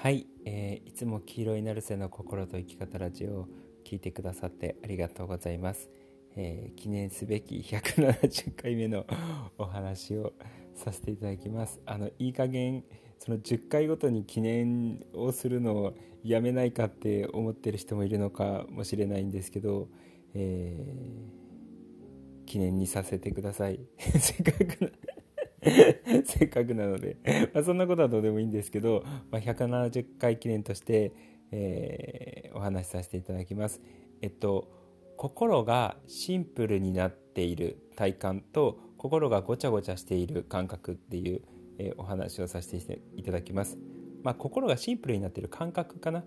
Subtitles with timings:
[0.00, 3.48] はい、えー、いつも黄色いナルセの心と生き方ラジオを
[3.84, 5.90] 聞いてくださってありがとうございます、
[6.36, 9.04] えー、記念すべき170回目の
[9.58, 10.34] お話を
[10.76, 11.80] させていただきます。
[11.84, 12.84] あのいい加減
[13.18, 19.88] その10回ごとに記念をするのをやめないかって思ってる人もいるのかもしれないんですけど、
[20.32, 23.80] えー、記念にさせてください。
[23.98, 24.92] せっかく
[26.24, 27.16] せっかくなので
[27.54, 31.12] まあ、そんなことはどうでもいいんですけど、まあ、170回記念として、
[31.50, 33.80] えー、お話しさせていただきます。
[34.20, 34.78] えっと
[35.18, 41.42] 心がシンプルになっている体感と心がごちゃごちゃしている感覚っていう、
[41.78, 43.76] えー、お話をさせていただきます。
[44.22, 46.24] まあ、心がシンプルになっている感覚かな、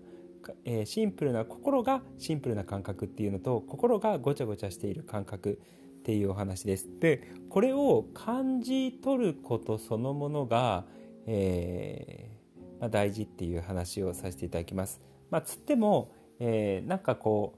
[0.64, 5.58] えー、シンプルな心がシンプルな感覚っていうのと心がごちゃごちゃしている感覚
[6.02, 6.88] っていうお話です。
[6.98, 10.84] でこれを感じ取ることそのものが、
[11.26, 15.00] えー、まあ、大事っていう話をさせていただきます。
[15.30, 17.54] まあ、つっても、えー、なんかこ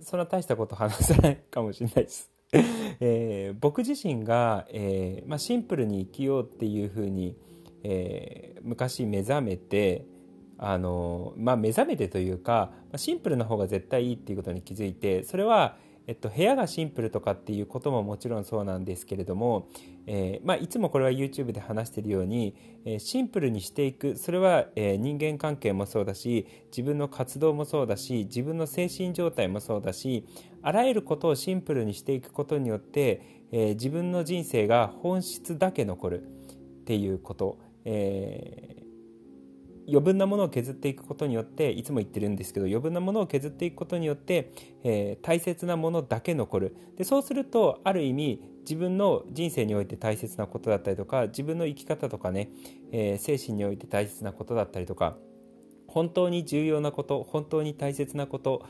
[0.00, 2.32] うそんな大したこと話さないかもしれないです。
[3.00, 7.36] えー、僕自身が、えー、まあ、シンプルに生きようっていうふうに、
[7.84, 10.04] えー、昔目覚めて
[10.58, 19.68] あの、まあ、目覚めてというかシンプルな方が絶対いいっていうことに気づいてそれはえっと、部屋がシンプルとかっていうことももちろんそうなんですけれども、
[20.06, 24.16] えーまあ、いつもこれは YouTube で話しているように、えー、シンプルにしていく。
[24.16, 30.26] それは、えー、人間関係もそうだし自分の活動もそうだし自分の精神状態もそうだし
[30.62, 38.81] あらゆることをシンプルにしていくことによって、えー、自分の人生が本質だけ残るっていうこと、えー、
[39.88, 44.52] 余分なものを削っていくことによっていつも言ってるんですけど余分なものを削っていくことによって、
[44.84, 46.76] えー、大切なものだけ残る。
[46.96, 52.48] でそうするとある意味自分の人生において大切なことだったりとか自分の生き方とかね、
[52.92, 55.16] えー、精神において大切なことだったりとか
[55.88, 58.64] 本当に重要なこと本当に大切なこと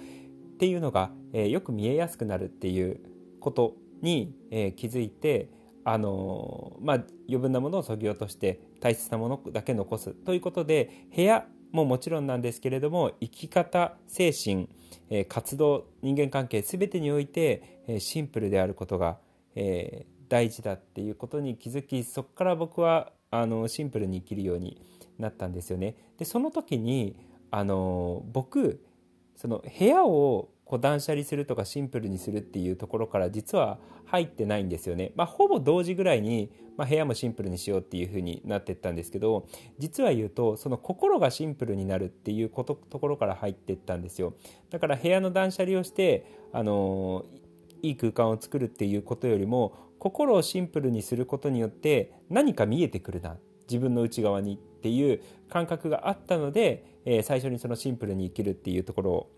[0.54, 3.00] っていうのが、えー、よく見えやすくなるっていう
[3.40, 5.50] ことに、えー、気づいて
[5.84, 14.68] あのまあ、余分なものをそぎ落として大切なものだけ残すということで部屋ももちろんなんですけれども生き方精神、
[15.10, 19.16] え活動人間関係全てにおいて、えシンプルであることが、
[19.54, 24.80] え大事だっていうことに気づきそこから僕はあのシンプルに生きるように
[25.18, 25.96] なったんですよね。
[26.18, 27.16] でその時に
[27.50, 28.82] あの僕
[29.36, 35.12] その部屋をこう断捨離するとかシンプルにするっていうところから実は入ってないんですよね。
[35.16, 39.46] まあ、ほぼ同時ぐらいに、まあ、部屋もシンプルにしようっていう風になってったんですけど
[39.78, 44.34] 実は言うとその心がシンプルになるっていうことところから入ってったんですよ。
[44.70, 47.24] だから部屋の断捨離をしてあの
[47.82, 53.36] いい空間を作るっていうことよりも心をシンプルにすることによって何か見えてくるな
[53.68, 59.30] 自分の内側にっていう感覚があったので、えー、最初にそのシンプルに生きるっていうところを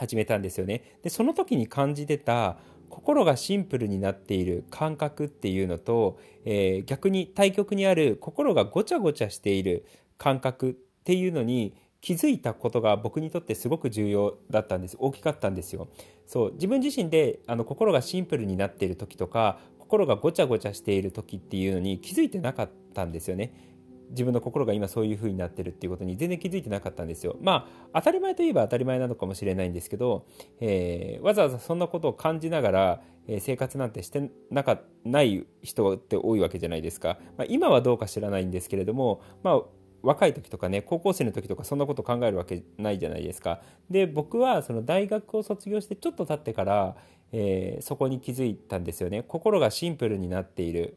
[0.00, 0.98] 始めたんですよね。
[1.02, 2.56] でその時に感じてた
[2.88, 9.84] 心がシンプルになっている感覚っていうのと、えー、逆に対極にある心がごちゃごちゃしている
[10.16, 10.72] 感覚っ
[11.04, 14.96] ていうのに気づいたことが僕にとってすごく重要だったんです。
[14.98, 15.88] 大きかったんですよ。
[16.26, 23.69] そう自分自身であの心がシンプルになっている時とか心がごちゃごちゃしている時っていうのに気づいてなかったんですよね。
[24.10, 27.36] 自分の心が今そういう風になってるっていうことに全然気づいてなかったんですよ。
[27.40, 30.26] まあ当たり前といえば当たり前なのかもしれないんですけど、
[30.60, 37.18] えー、わざわざそんなことを感じながら、えー、生活なんてしてなかない人って多いわけじゃないですか。
[37.38, 39.62] まあ、今はどうか知らないんですけれども、まあ
[40.02, 43.60] 若い時とかね高校生の時とかそんなこと考えるわけないじゃないですか。
[43.90, 46.96] で僕はその大学を卒業してちょっと経ってから、
[47.32, 49.22] えー、そこに気づいたんですよね。
[49.22, 50.96] 心がシンプルになっている。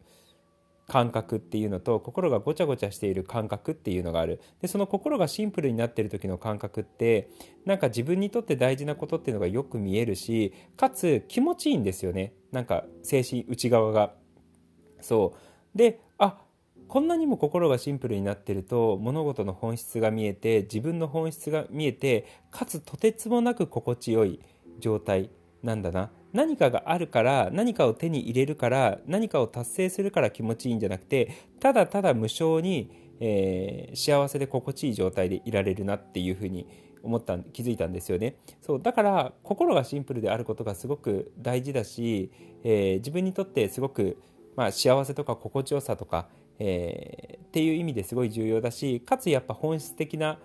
[0.87, 4.41] 感覚っていうのと心がごちゃごちゃしている感覚っていうのがある。
[4.61, 7.29] でその心がシンプルになってる時の感覚って
[7.65, 12.33] なんか自分にとって大事なことっていうのがよく見えるしかつ気持ちいいんですよね。
[12.51, 14.13] なんか精神内側が。
[15.01, 15.33] そ
[15.75, 15.77] う。
[15.77, 16.37] であ
[16.87, 24.39] こんなにも心がシンプルになってると物事の本質が見えて自分の本質が見えてかつとてつもなく心地よい
[24.79, 25.29] 状態。
[25.63, 26.11] なんだな。
[26.33, 36.67] 何かがあるから何かを手に入れるから何かを達成するから気持ちいいんじゃなくてただただ無償に、えー、幸せで心地いい状態でいられるなっていうふうに
[37.03, 38.37] 思った気づいたんですよね。
[38.61, 42.31] そうだから心がシンプルであることがすごく大事だし、
[42.63, 44.17] えー、自分にとってすごく、
[44.55, 46.29] まあ、幸せとか心地よさとか、
[46.59, 50.39] えー、っていう意味ですごい重要だしかつやっぱ本質的な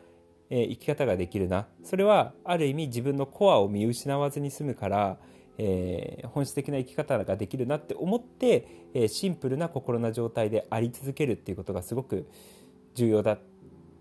[0.51, 1.67] え生き方ができるな。
[1.85, 5.19] それはある意味自分のコアを見失わずに済むから、
[5.59, 12.29] えー、本質的な生き方ができるなって思って、えー、シンプルな心の状態であり続けるっていうことがすごく
[12.95, 13.41] 重要だっ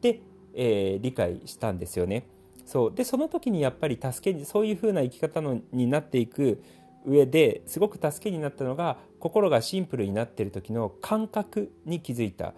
[0.02, 0.22] て、
[0.54, 2.28] えー、理解したんですよね。
[2.66, 2.94] そう。
[2.94, 6.62] でその時にやっぱり助けにそういう風な生き方のになっていく
[7.06, 12.54] 上ですごく助けになったのが心がシンプルになっている時の感覚に気づいた。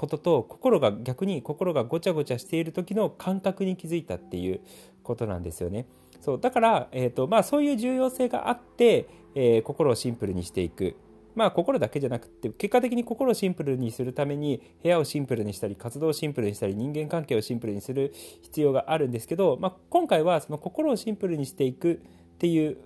[0.00, 4.62] ことと心が逆に心がごちゃごちゃしている時の感覚に気づいたっていう
[5.02, 5.84] ことなんですよね。
[6.22, 10.96] そうだから、えーとまあ、そういう重要性があって、えー、心をシンプルにしていく
[11.34, 22.00] まあ心だけじゃなくて結果的に心をシンプルにするために部屋をシンプルにしたり活動をシンプルにしたり人間関係をシンプルにする必要があるんですけど、まあ、今回はその心をシンプルにしていく
[22.34, 22.78] っていう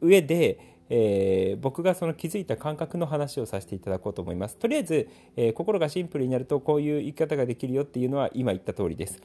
[0.00, 4.56] 上で、えー、僕がその気づいた感覚の話をさせていただこうと思います。
[4.56, 9.20] とりあえず、えー、心がシンプルになるとこういう生き方ができるよっていうのは今言った通りです。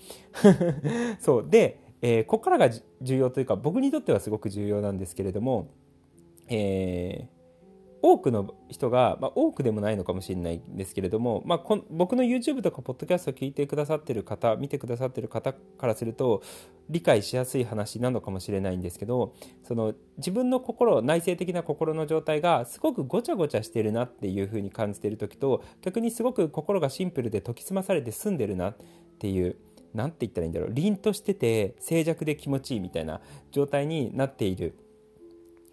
[1.19, 2.69] そうで、えー、ここからが
[3.01, 5.67] 重要というか僕にとってはすごく重要なんですけれども、
[6.47, 7.38] えー
[8.01, 16.41] 多くの人が、まあ、多くでもないのかもしれないんですけれども、まあ、こ僕の YouTube とかポッドキャストを聞いてくださってる方見てくださってる方からすると
[16.89, 19.33] 理解しやすい話なのかもしれないんですけど
[19.67, 28.77] その自分の心内省的な心の状態がすごくごちゃごちゃしてるなっていうふうに感じてる時と逆にすごく心がシンプルで解き澄まされて済んでるなっ
[29.19, 29.57] ていう
[29.93, 34.75] 何て言ったらいいんだろう凛としてて静寂で気持ちいいみたいな状態になっている。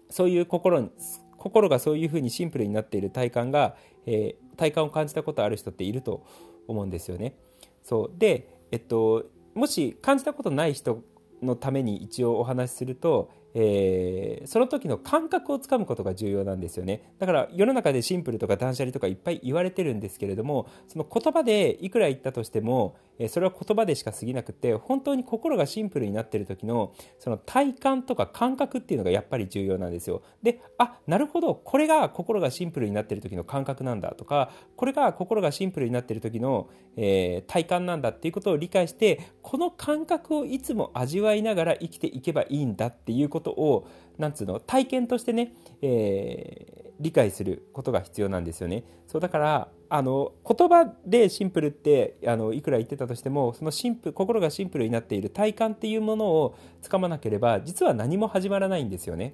[0.09, 0.89] そういう心
[1.37, 3.75] 心がそういうふうにシンプルになっている体感が、
[4.05, 6.25] えー、体感を感じたことある人っていると
[6.67, 7.35] 思うんですよね。
[7.83, 11.03] そうで、えっと、もし感じたことない人
[11.41, 22.97] のために一応お話しすると、えー、その時の感覚をつかむことが重要なんですよねだから世の中でシンプルとか断捨離とかいっぱい言われてるんですけれどもその言葉でいくら言ったとしても、
[23.29, 43.87] それは言葉でしか過ぎなくて本当に心がシンプルになってる時のその体感とか感覚っていうのがやっぱり重要なんですよであなるほどこれが心がシンプルになってる時の感覚なんだとかこれが心がシンプルになってる時の、えー、体感なんだっていうことを理解してこの感覚をいつも味わいながら生きていけばいいんだっていうことを
[44.17, 48.83] なんつうの体験としてね、えー、理解することが必要なんですよね。
[49.07, 59.33] そうだからあの言葉でシンプルってあのいくら言ってたとしてもそのシンプ心がシンプルになっている体感っていうものをつかまなければ実は何も始まらないんですよね。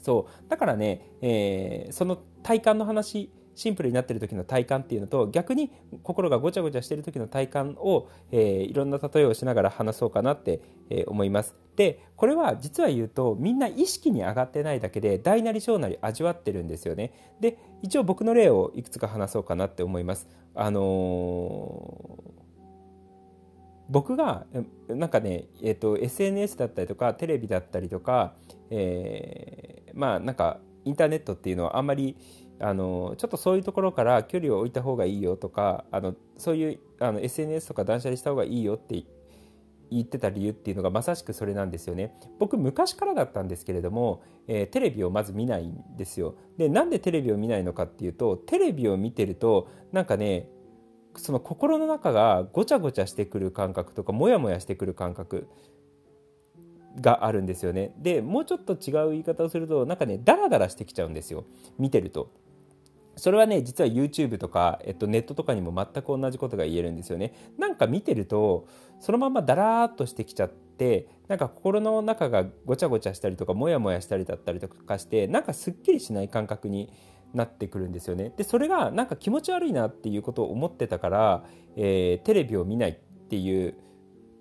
[0.00, 5.72] そうだからね、えー、その体感の話シンプルになってる時の体感っていうのと逆に
[6.04, 10.60] 心がごちゃごちゃしてる時の体感を、えー、いろんな例えをしながら話そうかなって、
[10.90, 11.56] えー、思います。
[11.74, 17.34] でこれは実は言うとみんな意識に上がってないだけで大なり小なり味わってるんですよね。
[17.40, 20.28] で一応僕の例をいくつか話そうかなって思います。
[20.54, 22.38] あのー
[23.90, 24.44] 僕が
[24.88, 28.34] なんかね、えーと、と SNS だったりとかテレビだったりとか、
[28.70, 32.16] えー、まあなんかインターネットっていうのはあんまり
[32.60, 39.04] あのちょっとそういうところから距離を置いた方がいいよとかあのそういうあの SNS とか断捨離した方がいいよって
[39.90, 42.12] 言ってた理由っていうのがまさしくそれなんですよね。
[42.38, 46.34] 僕昔からだったんですけれども、えー、テレビをまず見ないんですよ。
[46.56, 50.48] でなんでテレビを見ないのかっていうとテレビを見てるとなんかね
[51.16, 55.48] その心の中がごちゃごちゃしてくる感覚とかモヤモヤしてくる感覚
[57.00, 57.94] があるんですよね。
[57.98, 61.44] でもうちょっと違う言い方をするとなんかねダラダラしてきちゃうんですよ
[61.78, 62.30] 見てると。
[63.18, 67.34] それはね実は YouTube とか、えっと、ネットとかにも全く同じことが言えるんですよね。
[67.58, 68.66] なんか見てると
[69.00, 76.92] そのままだらーっとしてきちゃってなんか心の中がごちゃごちゃしたりとかモヤモヤしたりだったりとかしてなんかすっきりしない感覚に
[77.34, 78.32] なってくるんですよね。
[78.36, 81.44] でそれがなんか気持ち悪いなっていうことを思ってたから、
[81.76, 82.94] えー、テレビを見ないっ
[83.28, 83.74] ていう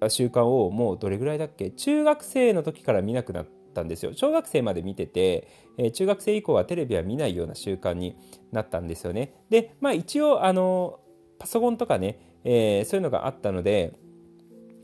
[0.09, 1.71] 習慣をもうどれぐらいだっけ？
[1.71, 3.45] 中学生の時から見なくなっ
[3.77, 4.13] たんですよ。
[4.13, 8.15] 小学生まで見てて、え、中学生以降はテレビは見ないような習慣に
[8.51, 9.33] なったんですよね。
[9.49, 10.99] でまあ一応あの
[11.37, 13.93] パソコンとかね、えー、そういうのがあったので、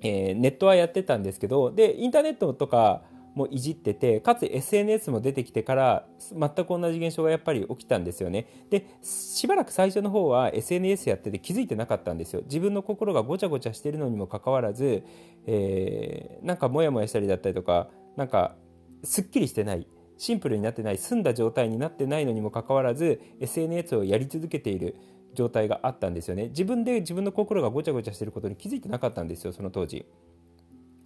[0.01, 3.01] えー、ネットはやってたんですけどでインターネットとか
[3.35, 8.47] もいじっててかつ SNS も出てきてから全く同じ現象がやっぱり起きたんですよね。
[8.69, 12.41] でしばらく最初の方は SNS やってて気づいてなかったんですよ。
[12.43, 15.03] 自分の心がごちゃごちゃしてるのにもかかわらず、
[15.47, 18.55] えー、なんかモヤモヤしたりだったりとかなんか
[19.03, 24.95] すっきりしてないシンプルになってない澄んだ状態になってないのにもかかわらず SNS をやり続けている
[25.33, 26.49] 状態があったんですよね。
[26.49, 30.05] 自分で自分の心がごちゃごちゃしてることに気づいてなかったんですよその当時。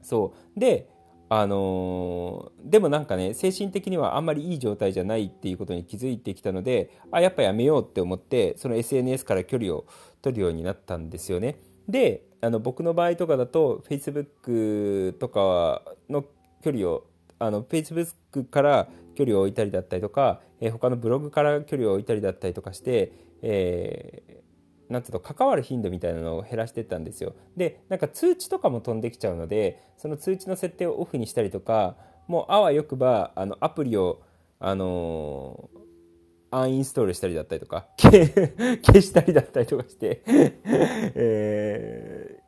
[0.01, 0.60] そう。
[0.60, 0.89] で
[1.30, 9.86] あのー、でもなんかね精神的にはあんまりいい状態じゃないっていうことに気づいてきたのであやっぱやめようって思ってその SNS から距離を
[10.22, 11.60] 取るようになったんですよね。
[11.89, 16.24] であの僕の場合とかだと Facebook とかの
[16.63, 17.07] 距離を
[17.39, 24.44] あの Facebook から距離を置いたりだったりとか、えー、他のブログから距離を置いたりだったりとかして、え
[24.89, 27.36] なんつうの関わる頻度みたいなのを減らしてったんですよ。
[27.56, 31.96] でなんか通知とかも飛んできちゃうのでその通知の設定をオフにしたりとか
[32.27, 34.22] もうあわよくばあのアプリを
[34.60, 35.77] あのー
[36.50, 42.39] アンインストールしたりだったりとか 消したりだったりとかしてえ、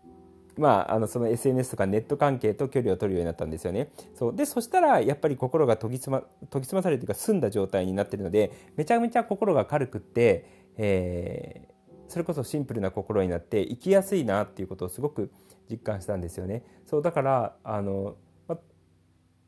[0.60, 3.90] まあ、あのその SNS とかネット関係と距離を取るようになったんですよね。
[4.14, 10.46] そうでそしたらやっぱり心が研ぎ澄ま研ぎ澄まされるというか澄んだ状態になってるのでめちゃめちゃ心が軽くって、
[10.78, 15.32] えー、それこそシンプルな心になって生きやすいなっていうことをすごく
[15.70, 16.64] 実感したんですよね。
[16.86, 18.16] そうだからあの、
[18.48, 18.58] ま、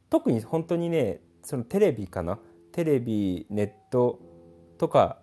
[0.10, 2.40] 特に本当にねそのテレビかな？
[2.72, 4.20] テレビネット
[4.78, 5.21] とか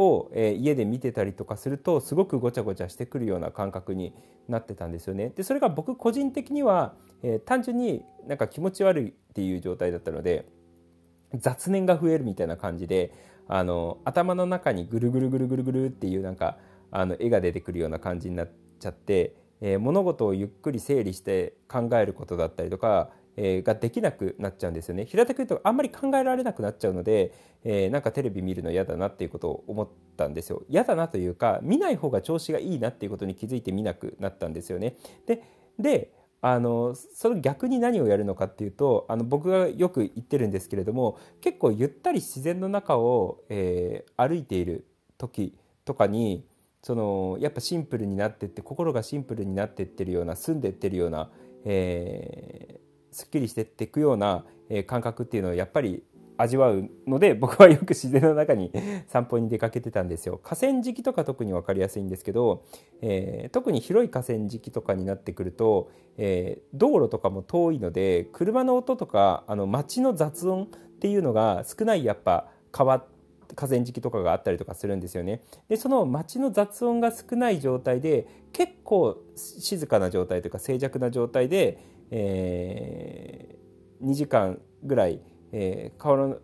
[0.00, 4.14] を、え、家で見てたりとかするとすごくごちゃごちゃしてくるような感覚に
[4.48, 5.32] なってたんですよね。
[5.36, 10.46] でそれが僕個人的には、え、単純になんか気持ち悪いっていう状態だったので
[11.34, 13.12] 雑念が増えるみたいな感じで
[13.46, 16.56] あの頭の中にぐるぐるぐるぐるぐるっていうなんか
[16.90, 23.10] あの絵が出てくるような感じになっちゃって、えー、物事をゆっくり整理して考えることだったりとか、
[23.42, 25.06] えー、ができなくなっちゃうんですよね。
[25.06, 27.32] 平たく言うとあんまり考えられなくなっちゃうので、
[27.64, 30.62] えー、なんかテレビ見るの嫌だなっていうことを思ったんですよ。
[30.68, 34.94] 嫌だなというか見ない方が調子がいいなっていうことに気づいて見なくなったんですよね。
[35.26, 35.42] で
[35.78, 45.54] であのその逆に何をやるのかっていうとあの僕がよく言ってるんですけれども結構ゆったり自然の中を、えー、歩いている時
[45.86, 46.44] とかに
[46.82, 51.30] そのやっぱシンプルになってって心がシンプルになってってるような澄んでってるような、
[51.64, 56.02] えー、すっきりしてっていくような、えー、感覚っていうのをやっぱり
[56.36, 58.72] 味わうので 僕はよく自然の中に
[59.08, 60.40] 散歩に出かけてたんですよ。
[60.42, 62.62] 河川敷とか特に分かりやすいんですけど、
[63.00, 70.66] えー、特に広い河川敷とかになってくると、えー、道路とかも遠いので車の音とかあの街の雑音っ
[71.00, 73.04] ていうのが少ないやっぱ川
[73.54, 75.42] 河川敷とかがあったりとかするんですよね。
[75.68, 81.78] でその街の雑音が少ない状態で結構静かな状態というか静寂な状態で、
[82.10, 85.20] えー、2時間ぐらい
[85.52, 86.36] えー、川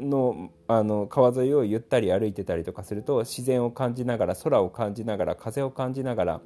[0.00, 6.40] のあの川沿いをゆったり歩いてたりとかすると自然を感じながら空を感じながら風を感じながら、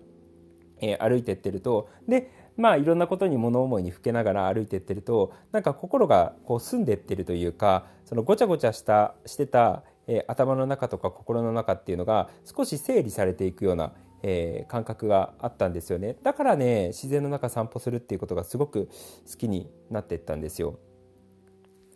[0.80, 16.16] えー、歩いてってるとでまあいろんなことに物思いにふけながら歩いてってるとなんか心がこう澄んでってるというかそのごちゃごちゃしたしてた、えー、頭の中とか心の中っていうのが少し整理されていくようなえー、感覚があったんですよね。
[16.22, 18.88] だからね自然の中散歩するっていうことがすごく
[19.30, 20.78] 好きになっていったんですよ。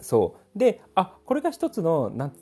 [0.01, 0.59] そう。
[0.59, 2.39] であこれが一つの何て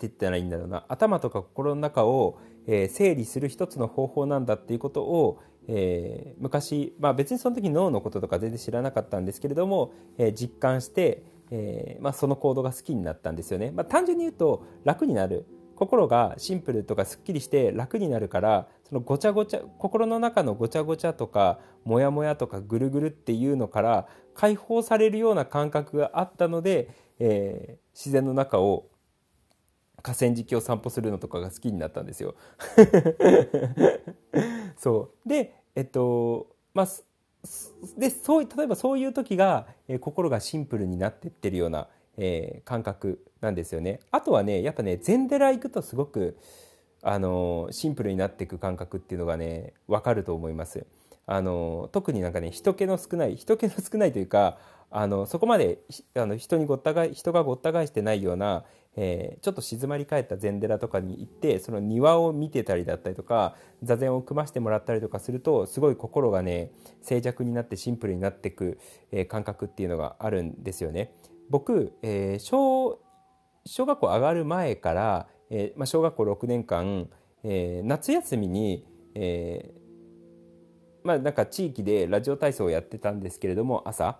[0.00, 0.84] 言ったらいいんだろうな。
[0.88, 11.22] 頭とか心の中を、えー、整理する一つの方法なんだっていうことを、えー、昔、まあ、別にその時脳のこととか全然知らなかったんですけれども、えー、実感して、
[11.54, 13.70] えまあ、その行動が好きになったんですよね。
[13.70, 28.86] まあ、単純に言うと楽になる心がシンプルとかすっきりして楽になるからそのごちゃごちゃ心の中のごちゃごちゃとかモヤモヤとかぐるぐるっていうのから解放されるような感覚があったので、えー、自然の中を
[30.02, 32.34] 河川敷を散歩するのとかが好きになったんですよ。
[34.78, 36.88] そうでえっとまあ
[37.98, 44.00] でそう例えばそういう時が、えー、心がシンプルになってってるような、えー、感覚なんですよね。
[44.10, 46.38] あとはねやっぱね禅寺行くとすごく
[47.02, 50.86] あのシンプルになっていく感覚っていうのがね分かると思います。
[51.26, 54.58] あの特になんかね人気の少ない人気の少ないというか
[54.90, 55.78] あのそこまで
[56.14, 58.64] あの人にごったが人がごった返してないような、
[58.96, 66.70] えー、ちょっと静まり返った禅寺とかに行ってその庭を見てたりだったりとか座禅を組ましてもらったりとかするとすごい心がね
[67.00, 68.78] 静寂になってシンプルになっていく、
[69.10, 71.14] えー、感覚っていうのがあるんですよね。
[71.48, 73.00] 僕、えー、小
[73.64, 77.08] 小学校上がる前から、えーまあ、小学校6年間、
[77.44, 84.18] えー、夏休みに、えー、まあなんか地域でラジオ体操をやってたんですけれども朝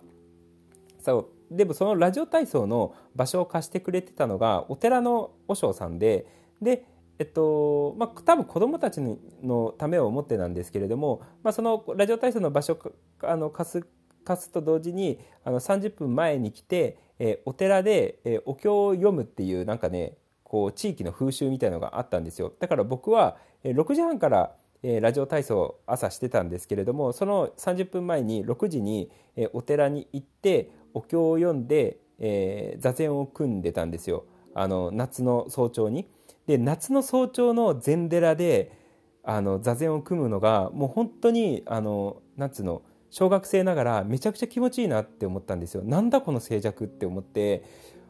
[0.99, 6.25] そうでもそのラジオ体操の場所を貸してくれてたのがお寺の和尚さんで
[6.61, 6.85] で
[7.19, 12.77] えっとまあ、多分子どもたちのためを思ってなんですけれども、まあ、そのラジオ体操の場所
[13.21, 13.87] あの貸す
[14.23, 22.51] 貸すと同時にあの30分前に来て、えー、お寺で、えー、お経を読むっていうなんかねこう地域の風習みたいのがあったんですよ。
[22.59, 24.55] だから僕は、えー、6時半から、
[24.99, 29.09] ラジオ体操朝してたんですけれどもその30分前に6時に、
[29.53, 36.07] お寺に行ってお経を読んで、えー、座禅を組んでたんですよあの夏の早朝に。
[36.45, 38.77] で夏の早朝の禅寺で
[39.23, 45.83] あの座禅を組むのがもう本当にあのなつうの小学生ながらめちゃくちゃ気持ちいいなって思ったんですよ。
[45.83, 47.63] なんだこの静寂って思って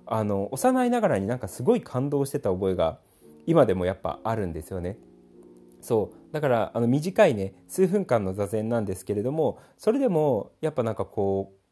[0.06, 3.00] あの幼いながらになんかすごい感動してた覚えが
[3.46, 4.98] 今でもやっぱあるんですよね。
[5.82, 11.63] そうだからあの短いね数分間の座禅なんですけれどもそれでもやっぱなんかこう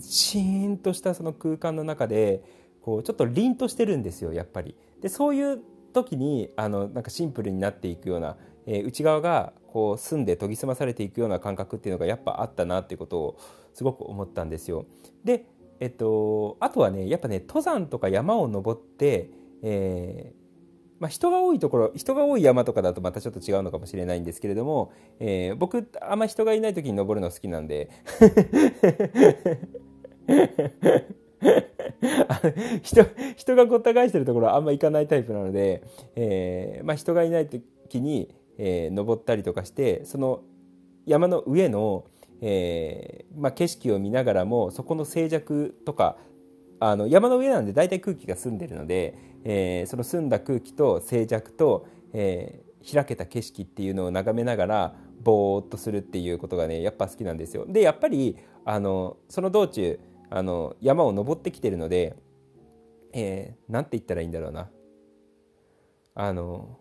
[0.00, 2.42] シーンとしたその空間の中で
[2.80, 4.74] こうちょっと凛としてるんですよやっぱり。
[5.00, 5.60] でそういう
[5.92, 13.38] 時にあのなんかシンプルになっていくような、えー、内側がこう澄んで研ぎ澄まされていくような感覚っていうのがやっぱあったなっていうことを
[13.74, 14.86] すごく思ったんですよ。
[15.24, 15.46] で、
[15.80, 19.30] えっと、あとはねやっぱね登山とか山を登って、
[19.62, 20.41] えー
[21.02, 27.90] まあ、人が多いところ人が多い山とかだとまたちょっと違うのかもしれないんですけれども、えー、僕あんま人がいない時に登るの好きなんで。
[32.82, 33.04] 人
[33.36, 35.82] 人がごった返してるところはあんま行かないタイプなので、
[36.14, 40.44] えーまあ、人がいない時に、えー、登ったりとかしてその
[41.04, 42.04] 山の上の、
[42.40, 46.16] えーまあ、景色を見ながらもそこの静寂とか
[46.78, 57.64] あの山の上なんで大体空気が澄んでるので、えー、その澄んだ空気と静寂と、えー、開けた景色っていうのを眺めながらぼーっとするっていうことがねやっぱ好きなんですよ。
[57.66, 59.98] でやっぱりあのその道中
[60.30, 62.16] あの山を登ってきてるので、
[63.12, 64.70] えー、なんて言ったらいいんだろうな
[66.14, 66.78] あの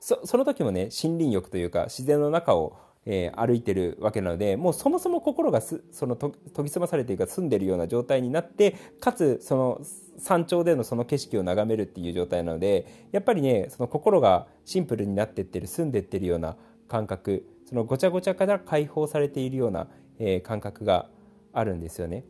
[0.00, 2.76] そその時もね森林浴というか自然の中を、
[3.06, 6.32] えー、歩いてるわけなのでもうそもそも心がその研
[6.64, 9.80] ぎ澄まされているか澄んでいるような状態になってかつその
[10.18, 16.56] 山頂でのその景色を眺めるっていう状態なのでやっぱりねその心がシンプルになってってる澄んでってるような
[16.88, 19.88] 感覚そのごちゃごちゃから解放されているような、
[20.18, 21.08] えー、感覚が
[21.52, 22.24] あるんですよね。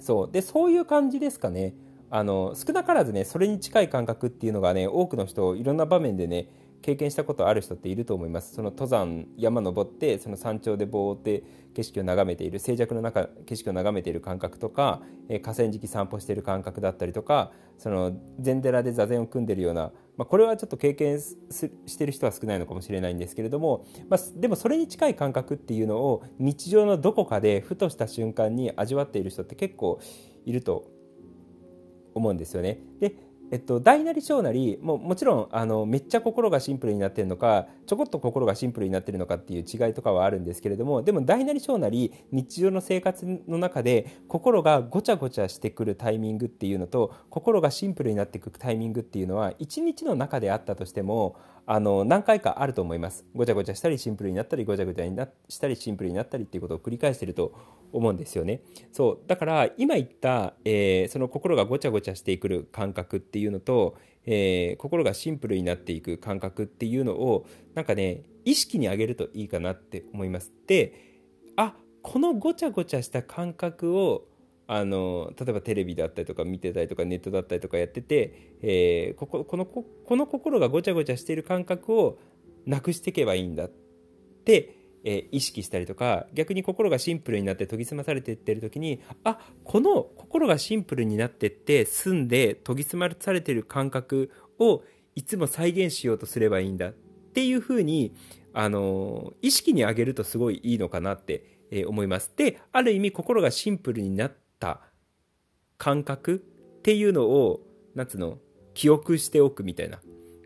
[0.00, 1.74] そうでそういう感じですかね
[2.08, 6.48] あの少なからずねそれに近い感覚っていうのがね多くの人いろんな場面でね
[6.82, 11.42] 経験したことある人っていると思いますその登山山登ってその山頂でぼーって
[11.74, 30.00] 景色を眺めている静寂の中景色を眺めている感覚とか、えー、河川敷散歩している感覚だったりとかその禅寺で座禅を組んでるような、まあ、これはちょっと経験してる人は少ないのかもしれないんですけれども、まあ、でもそれに近い感覚っていうのを日常のどこかでふとした瞬間に味わっている人って結構
[30.44, 30.90] いると
[32.14, 32.80] 思うんですよね。
[32.98, 33.14] で
[33.50, 51.36] えっと、大なり小なりももちろんあのめっちゃ心がシンプルになってるのかちょこっと心がシンプルになってるのかっていう違いとかはあるんですけれどもでも大なり小なり日常の生活の中で心がごちゃごちゃしてくるタイミングっていうのと心がシンプルになってくるタイミングっていうのは一日の中であったとしても
[51.72, 57.54] あの何回かあると思いますごちゃごちゃしたりシンプルになったりごちゃごちゃになしたりシンプルになったりっていうことを繰り返してると
[57.92, 58.62] 思うんですよね。
[58.90, 70.52] そうだから今言った、えー、その心がごちゃごちゃしてくる感覚っていうのと、えー、心がシンプルになっていく感覚っていうのをなんかね意識に上げるといいかなって思います。
[70.66, 71.22] で
[71.54, 74.26] あこのごちゃごちゃした感覚を
[74.72, 82.18] あの例えばテレビだったりとか見てたりとかネットだったりとかやってて、えー、こここのここの心がごちゃごちゃしている感覚を
[82.66, 83.70] なくしていけばいいんだっ
[84.44, 94.82] てえー、意識したりとか逆に心がシンプルになって研ぎ澄まされていってる時にあこの心がシンプルになってって澄んで研ぎ澄まされてる感覚を
[95.14, 96.92] いつも再現しようとすればいいんだっ
[97.32, 98.14] ていうふうに、
[98.52, 102.32] あの、意識に上げるとすごいいいのかなって、えー、思います。
[102.36, 104.80] である意味心がシンプルになった
[105.78, 107.60] 感覚っていうのを
[107.96, 108.38] なんつうの
[108.74, 110.00] 記憶しておくみたいな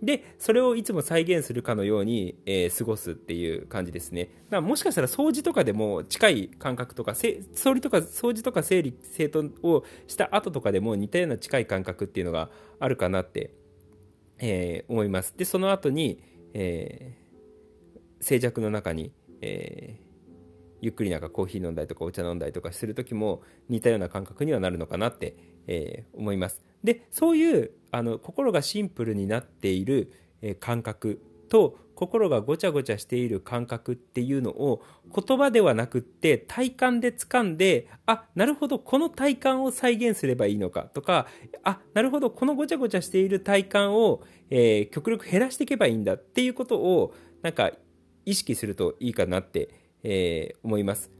[0.04, 4.28] で、それをいつも再現するかのように、えー、過ごすっていう感じですね。
[4.50, 12.50] だもしかしたら掃除とかでも近い感覚とか、掃除とか、掃除とか整理整頓をした後とかでも似たような近い感覚っていうのが
[12.80, 13.54] あるかなって、
[14.38, 15.34] えー、思います。
[15.36, 16.22] で、その後に、
[16.52, 20.03] えー、静寂の中に、えー、
[20.84, 25.34] ゆっくりなんかコーヒー飲んだりとかお茶飲んだりとかする時も似たような感覚にはなるのかなって、
[25.66, 26.62] えー、思います。
[26.82, 34.82] でそういうあの心がシンプルになっている、え感覚と心がごちゃごちゃしている感覚っていうのを
[35.14, 41.28] 言葉ではなくって体感で掴んであなるほどこの体感を再現すればいいのかとか
[41.62, 47.70] あなるほどこのごちゃごちゃしている体感を、えー、極力減らしていけばいいんだっていうことをなんか
[48.26, 49.68] 意識するといいかなって、
[50.04, 51.10] えー、思います。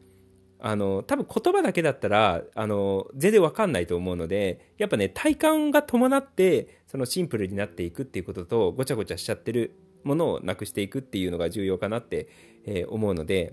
[0.61, 12.29] あの多分言葉だけだったらあの全然わかんないと思うのでやっぱね体感が伴ってそのシンプルになっていくっていうこととごちゃごちゃしちゃってるものをなくしていくっていうのが重要かなって、
[12.65, 13.53] えー、思うので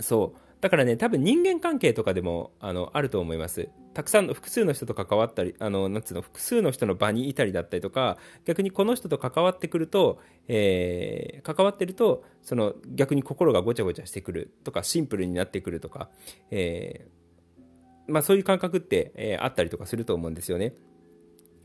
[0.00, 16.10] そうだからね多分人間関係とかでもあのあると思いますたくさんの複数の人と関わったりあのなんつうの複数の人の場にいたりだったりとか逆にこの人と関わってくると、えー、関わってるとその逆に心がごちゃごちゃしてくるとかシンプルになってくるとか、
[16.50, 20.74] えー、まあ、そういう感覚って、えー、あったりとかすると思うんですよね。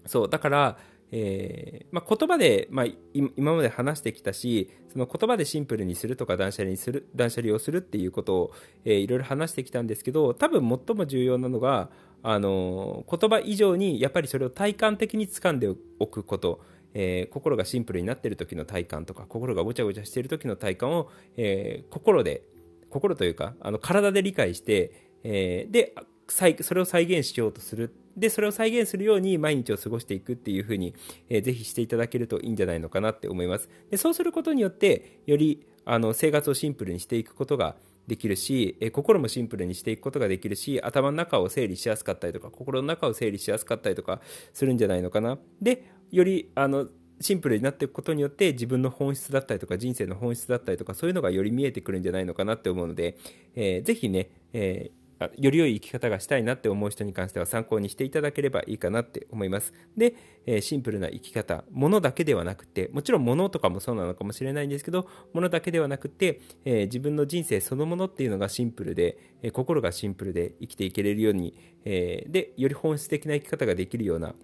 [0.05, 0.77] そうだから、
[1.15, 8.51] えー、まあ、言葉で、まあ、今まで話してきたしその言葉でシンプルにするとか断捨離にする断捨離をするっていうことを、
[8.83, 11.91] えー、いろいろ話してきたんですけど多分最も重要なのが
[12.23, 16.61] あの言葉以上にやっぱりそれを体感的に掴んでおくこと、
[16.95, 22.41] えー、心がシンプルになっている時の体感とか心がごちゃごちゃしている時の体感を、え心で
[22.89, 25.93] 心というかあの体で理解して、えで
[26.27, 30.93] それを再現しようとするで、それを再現するように毎日を過ごしていくっていうふうに、
[31.29, 33.69] えー、ぜひしていただけるといいんじゃないのかなって思います。
[33.89, 37.75] でそうすることによって、よりあの生活をシンプルにしていくことが
[38.07, 44.21] できるし、え心もシンプルにしていくことができるし、頭の中を整理しやすかったりとか、心の中を整理しやすかったりとか
[44.53, 45.39] するんじゃないのかな。
[45.61, 46.87] で、よりあの
[47.19, 53.17] シンプルになっていくことによって自分の本質だったりとか人生の本質だったりとかそういうのがより見えてくるんじゃないのかなって思うので、
[53.55, 55.02] えー、ぜひね、えー
[55.37, 59.73] より良い生き方がしたいなって思う人に関しては参考にしていただければいいかなって思います。
[59.97, 71.55] で、え、シンプルな生き方、物だけではなくて、もちろん物とかもそうなのかもしれないんですけど、物だけではなくて、え、自分の人生そのものっていうのがシンプルで、え、心がシンプルで生きていけれるように、
[71.85, 74.35] えで、より本質的な生き方ができるような、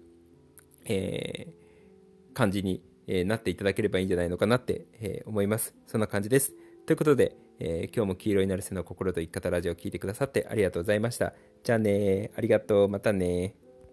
[0.86, 1.54] え
[2.32, 5.74] 感じにえなっていただければいいんじゃないのかなって、え思います。
[5.86, 6.54] そんな感じです。
[6.86, 11.34] ということで、えー、今日も黄色いなるせの心と生き方ラジオを聴いてくださってありがとうございました。
[11.62, 12.88] じゃあねありがとう。
[12.88, 13.54] またね